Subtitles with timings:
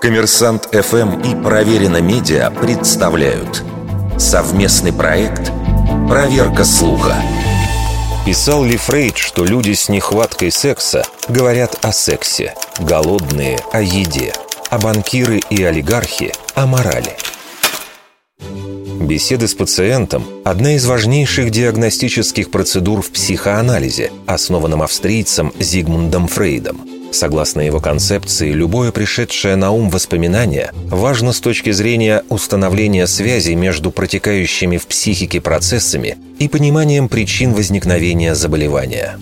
[0.00, 3.64] Коммерсант ФМ и Проверено Медиа представляют
[4.16, 5.50] совместный проект
[6.08, 7.16] «Проверка слуха».
[8.24, 14.32] Писал ли Фрейд, что люди с нехваткой секса говорят о сексе, голодные– о еде,
[14.70, 17.16] а банкиры и олигархи– о морали?
[19.00, 27.60] Беседы с пациентом– одна из важнейших диагностических процедур в психоанализе, основанном австрийцем Зигмундом Фрейдом– Согласно
[27.60, 34.76] его концепции, любое пришедшее на ум воспоминание важно с точки зрения установления связи между протекающими
[34.76, 39.18] в психике процессами и пониманием причин возникновения заболевания.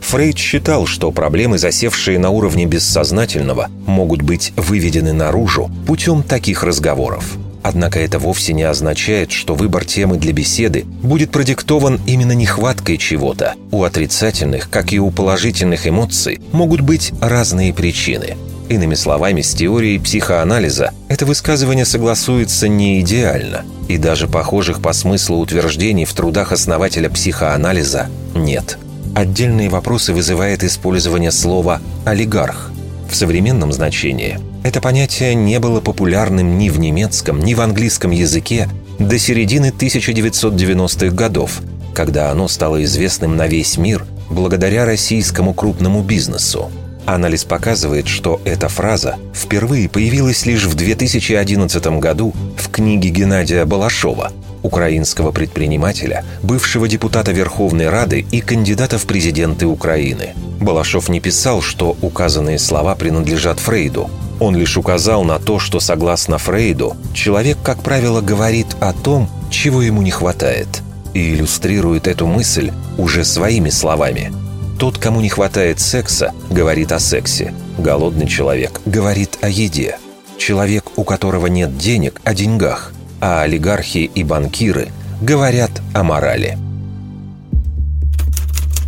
[0.00, 7.24] Фрейд считал, что проблемы, засевшие на уровне бессознательного, могут быть выведены наружу путем таких разговоров–
[7.62, 13.54] Однако это вовсе не означает, что выбор темы для беседы будет продиктован именно нехваткой чего-то.
[13.70, 18.36] У отрицательных, как и у положительных эмоций, могут быть разные причины.
[18.68, 25.38] Иными словами, с теорией психоанализа это высказывание согласуется не идеально, и даже похожих по смыслу
[25.38, 28.78] утверждений в трудах основателя психоанализа нет.
[29.14, 32.70] Отдельные вопросы вызывает использование слова «олигарх»,
[33.10, 38.68] в современном значении это понятие не было популярным ни в немецком, ни в английском языке
[38.98, 41.60] до середины 1990-х годов,
[41.94, 46.70] когда оно стало известным на весь мир благодаря российскому крупному бизнесу.
[47.06, 54.32] Анализ показывает, что эта фраза впервые появилась лишь в 2011 году в книге Геннадия Балашова
[54.62, 60.34] украинского предпринимателя, бывшего депутата Верховной Рады и кандидата в президенты Украины.
[60.60, 64.10] Балашов не писал, что указанные слова принадлежат Фрейду.
[64.40, 69.82] Он лишь указал на то, что, согласно Фрейду, человек, как правило, говорит о том, чего
[69.82, 70.82] ему не хватает,
[71.14, 74.32] и иллюстрирует эту мысль уже своими словами.
[74.78, 77.54] Тот, кому не хватает секса, говорит о сексе.
[77.78, 79.98] Голодный человек говорит о еде.
[80.38, 84.88] Человек, у которого нет денег, о деньгах– а олигархи и банкиры
[85.20, 86.58] говорят о морали.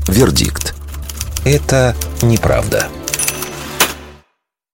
[0.08, 0.74] Вердикт.
[1.44, 2.86] Это неправда.